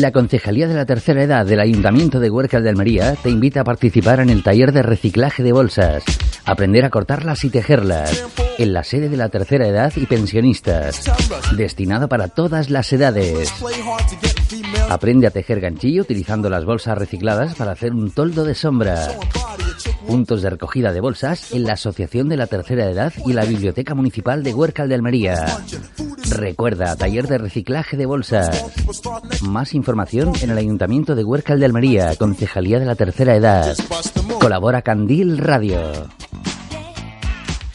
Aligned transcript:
La 0.00 0.12
Concejalía 0.12 0.68
de 0.68 0.74
la 0.74 0.84
Tercera 0.84 1.22
Edad 1.22 1.46
del 1.46 1.58
Ayuntamiento 1.58 2.20
de 2.20 2.28
Huércal 2.28 2.62
de 2.62 2.68
Almería 2.68 3.14
te 3.14 3.30
invita 3.30 3.62
a 3.62 3.64
participar 3.64 4.20
en 4.20 4.28
el 4.28 4.42
taller 4.42 4.72
de 4.72 4.82
reciclaje 4.82 5.42
de 5.42 5.52
bolsas, 5.52 6.04
aprender 6.44 6.84
a 6.84 6.90
cortarlas 6.90 7.44
y 7.44 7.50
tejerlas, 7.50 8.24
en 8.58 8.74
la 8.74 8.84
sede 8.84 9.08
de 9.08 9.16
la 9.16 9.30
Tercera 9.30 9.66
Edad 9.66 9.94
y 9.96 10.04
pensionistas, 10.04 11.10
destinado 11.56 12.08
para 12.08 12.28
todas 12.28 12.68
las 12.68 12.92
edades. 12.92 13.50
Aprende 14.90 15.28
a 15.28 15.30
tejer 15.30 15.60
ganchillo 15.60 16.02
utilizando 16.02 16.50
las 16.50 16.66
bolsas 16.66 16.98
recicladas 16.98 17.54
para 17.54 17.72
hacer 17.72 17.92
un 17.92 18.10
toldo 18.10 18.44
de 18.44 18.54
sombra. 18.54 19.08
Puntos 20.06 20.42
de 20.42 20.50
recogida 20.50 20.92
de 20.92 21.00
bolsas 21.00 21.52
en 21.52 21.64
la 21.64 21.72
Asociación 21.72 22.28
de 22.28 22.36
la 22.36 22.46
Tercera 22.46 22.90
Edad 22.90 23.14
y 23.24 23.32
la 23.32 23.46
Biblioteca 23.46 23.94
Municipal 23.94 24.42
de 24.42 24.52
Huércal 24.52 24.90
de 24.90 24.94
Almería. 24.94 25.46
Recuerda, 26.30 26.96
taller 26.96 27.28
de 27.28 27.38
reciclaje 27.38 27.96
de 27.96 28.06
bolsas. 28.06 28.64
Más 29.42 29.74
información 29.74 30.32
en 30.42 30.50
el 30.50 30.58
Ayuntamiento 30.58 31.14
de 31.14 31.24
Huércal 31.24 31.60
de 31.60 31.66
Almería, 31.66 32.14
Concejalía 32.16 32.78
de 32.78 32.86
la 32.86 32.94
Tercera 32.94 33.36
Edad. 33.36 33.76
Colabora 34.40 34.82
Candil 34.82 35.38
Radio. 35.38 35.80